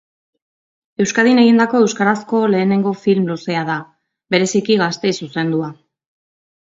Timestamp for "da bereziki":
3.71-4.79